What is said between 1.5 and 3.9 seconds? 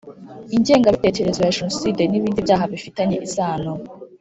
jenoside n ibindi byaha bifitanye isano